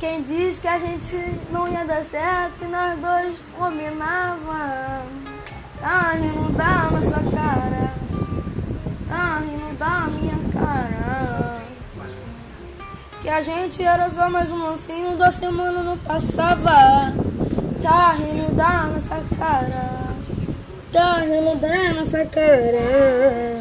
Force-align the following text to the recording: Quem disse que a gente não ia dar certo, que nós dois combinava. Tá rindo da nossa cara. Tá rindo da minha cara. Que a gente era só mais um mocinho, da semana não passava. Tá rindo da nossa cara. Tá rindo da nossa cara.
Quem 0.00 0.22
disse 0.22 0.62
que 0.62 0.66
a 0.66 0.78
gente 0.78 1.14
não 1.52 1.70
ia 1.70 1.84
dar 1.84 2.02
certo, 2.02 2.54
que 2.58 2.64
nós 2.64 2.98
dois 2.98 3.36
combinava. 3.58 5.02
Tá 5.78 6.12
rindo 6.12 6.50
da 6.52 6.90
nossa 6.90 7.20
cara. 7.30 7.92
Tá 9.06 9.40
rindo 9.40 9.76
da 9.76 10.06
minha 10.06 10.38
cara. 10.54 11.60
Que 13.20 13.28
a 13.28 13.42
gente 13.42 13.82
era 13.82 14.08
só 14.08 14.30
mais 14.30 14.50
um 14.50 14.58
mocinho, 14.58 15.18
da 15.18 15.30
semana 15.30 15.82
não 15.82 15.98
passava. 15.98 17.12
Tá 17.82 18.12
rindo 18.12 18.54
da 18.54 18.84
nossa 18.84 19.22
cara. 19.38 20.14
Tá 20.90 21.18
rindo 21.18 21.60
da 21.60 21.92
nossa 21.92 22.24
cara. 22.24 23.59